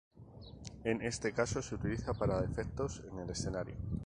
[0.83, 3.75] En este caso se utiliza para efectos en el escenario.